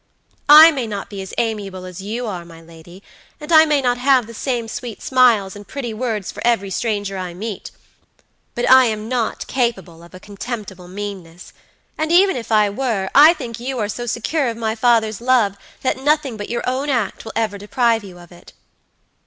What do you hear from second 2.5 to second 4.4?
lady, and I may not have the